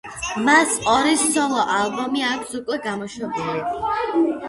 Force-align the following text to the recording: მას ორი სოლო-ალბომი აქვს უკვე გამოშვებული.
მას 0.45 0.71
ორი 0.93 1.13
სოლო-ალბომი 1.35 2.27
აქვს 2.33 2.59
უკვე 2.63 2.83
გამოშვებული. 2.91 4.31